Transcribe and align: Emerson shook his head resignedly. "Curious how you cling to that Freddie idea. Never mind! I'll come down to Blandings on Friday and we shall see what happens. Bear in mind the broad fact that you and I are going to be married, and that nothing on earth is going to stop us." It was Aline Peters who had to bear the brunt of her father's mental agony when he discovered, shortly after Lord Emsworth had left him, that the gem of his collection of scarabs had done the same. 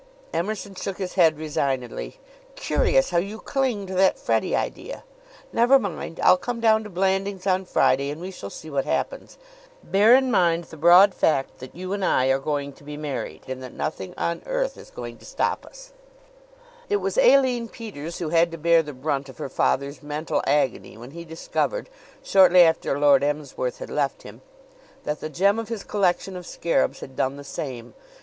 Emerson 0.33 0.73
shook 0.73 0.97
his 0.97 1.13
head 1.13 1.37
resignedly. 1.37 2.17
"Curious 2.55 3.11
how 3.11 3.19
you 3.19 3.37
cling 3.39 3.85
to 3.85 3.93
that 3.93 4.17
Freddie 4.17 4.55
idea. 4.55 5.03
Never 5.53 5.77
mind! 5.77 6.19
I'll 6.23 6.39
come 6.39 6.59
down 6.59 6.83
to 6.85 6.89
Blandings 6.89 7.45
on 7.45 7.65
Friday 7.65 8.09
and 8.09 8.19
we 8.19 8.31
shall 8.31 8.49
see 8.49 8.67
what 8.71 8.85
happens. 8.85 9.37
Bear 9.83 10.15
in 10.15 10.31
mind 10.31 10.63
the 10.63 10.75
broad 10.75 11.13
fact 11.13 11.59
that 11.59 11.75
you 11.75 11.93
and 11.93 12.03
I 12.03 12.29
are 12.29 12.39
going 12.39 12.73
to 12.73 12.83
be 12.83 12.97
married, 12.97 13.43
and 13.47 13.61
that 13.61 13.73
nothing 13.73 14.15
on 14.17 14.41
earth 14.47 14.75
is 14.75 14.89
going 14.89 15.19
to 15.19 15.25
stop 15.25 15.67
us." 15.67 15.93
It 16.89 16.97
was 16.97 17.19
Aline 17.19 17.69
Peters 17.69 18.17
who 18.17 18.29
had 18.29 18.49
to 18.53 18.57
bear 18.57 18.81
the 18.81 18.93
brunt 18.93 19.29
of 19.29 19.37
her 19.37 19.49
father's 19.49 20.01
mental 20.01 20.41
agony 20.47 20.97
when 20.97 21.11
he 21.11 21.23
discovered, 21.23 21.91
shortly 22.23 22.63
after 22.63 22.97
Lord 22.97 23.23
Emsworth 23.23 23.77
had 23.77 23.91
left 23.91 24.23
him, 24.23 24.41
that 25.03 25.19
the 25.19 25.29
gem 25.29 25.59
of 25.59 25.69
his 25.69 25.83
collection 25.83 26.35
of 26.35 26.47
scarabs 26.47 27.01
had 27.01 27.15
done 27.15 27.35
the 27.37 27.43
same. 27.43 27.93